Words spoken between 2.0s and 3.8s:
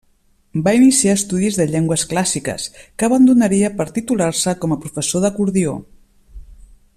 clàssiques, que abandonaria